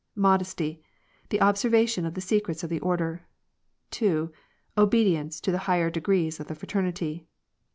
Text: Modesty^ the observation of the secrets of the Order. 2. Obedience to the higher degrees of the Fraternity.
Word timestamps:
Modesty^ 0.17 0.81
the 1.29 1.39
observation 1.41 2.07
of 2.07 2.15
the 2.15 2.21
secrets 2.25 2.63
of 2.63 2.71
the 2.71 2.79
Order. 2.79 3.27
2. 3.91 4.33
Obedience 4.75 5.39
to 5.39 5.51
the 5.51 5.59
higher 5.69 5.91
degrees 5.91 6.39
of 6.39 6.47
the 6.47 6.55
Fraternity. 6.55 7.27